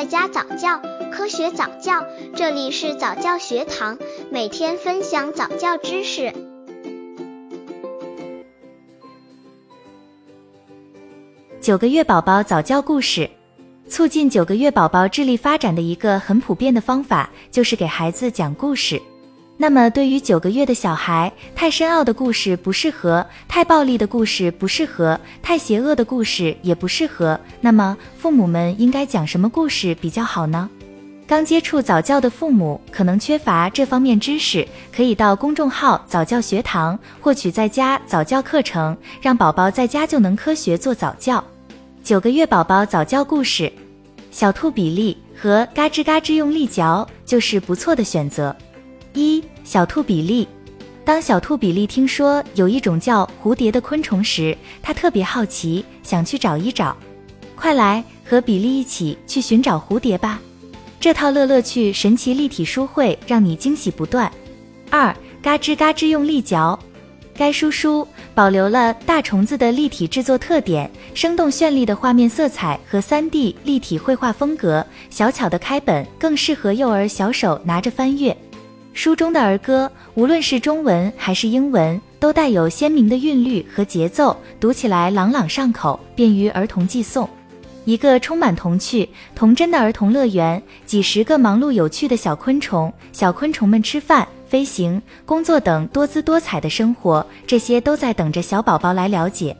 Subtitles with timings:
[0.00, 0.80] 在家早教，
[1.12, 3.98] 科学早教，这里是早教学堂，
[4.30, 6.32] 每天分享早教知识。
[11.60, 13.28] 九个月宝宝早教故事，
[13.90, 19.02] 促进九个月宝宝智力发展的一个很普遍的方法，就是给孩子讲故事。
[19.62, 27.38] 那么，对于九个月的小孩，太深奥的故事不适合，太暴力的故事不适合，太邪恶的故事也不适合。
[27.60, 30.70] 那么，父母们应该讲什么故事比较好呢？
[31.26, 41.44] 刚接触早教的父母可能缺乏这方面知识，可以到公众号早教学堂获取在家早教课程，让宝宝在家就能科学做早教。
[42.02, 43.70] 九个月宝宝早教故事，
[44.30, 48.56] 小兔比利和嘎吱嘎吱用力嚼就是不错的选择。
[49.12, 50.48] 一小兔比利，
[51.04, 56.96] 当小兔比利听说有一种叫蝴蝶的昆虫时，他特别好奇，想去找一找。
[57.54, 60.40] 快来和比利一起去寻找蝴蝶吧！
[60.98, 64.28] 这套乐乐趣神奇立体书会让你惊喜不断。
[64.90, 66.76] 二嘎吱嘎吱用力嚼，
[67.32, 78.36] 该书书保留了大虫子的立体制作特点，生动绚丽的画面色彩和三 D 立体绘画风格，小巧的开本更适合幼儿小手拿着翻阅。
[78.92, 87.26] 书中的儿歌，无论是中文还是英文，都带有鲜明的韵律和节奏，读起来朗朗上口，便于儿童记诵。
[87.86, 99.56] 一个充满童趣、童真的儿童乐园，几十个忙碌有趣的小昆虫，小昆虫们吃饭、飞行、工作等多姿多彩的生活，这些都在等着小宝宝来了解。